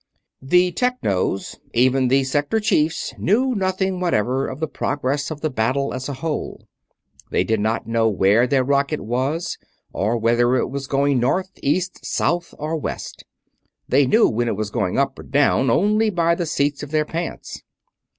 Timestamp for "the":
0.41-0.71, 2.07-2.23, 4.59-4.67, 5.41-5.51, 16.33-16.47